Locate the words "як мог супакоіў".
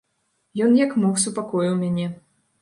0.79-1.77